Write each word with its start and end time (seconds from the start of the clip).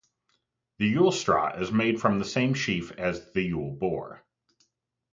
The 0.79 0.87
Yule 0.87 1.11
Straw 1.11 1.59
is 1.59 1.71
made 1.71 2.01
from 2.01 2.17
the 2.17 2.25
same 2.25 2.55
sheaf 2.55 2.91
as 2.93 3.33
the 3.33 3.43
Yule 3.43 3.75
Boar. 3.75 4.23